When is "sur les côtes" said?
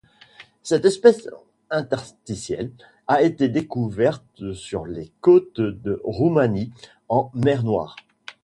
4.53-5.61